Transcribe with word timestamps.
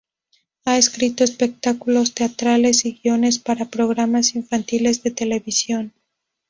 Ha 0.65 0.79
escrito 0.79 1.23
espectáculos 1.23 2.15
teatrales 2.15 2.85
y 2.85 2.93
guiones 3.03 3.37
para 3.37 3.69
programas 3.69 4.33
infantiles 4.33 5.03
de 5.03 5.11
televisión. 5.11 5.93